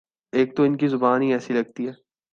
ایک 0.33 0.55
تو 0.57 0.63
ان 0.63 0.77
کی 0.77 0.87
زبان 0.87 1.21
ہی 1.21 1.33
ایسی 1.33 1.53
لگتی 1.53 1.87
ہے۔ 1.87 1.93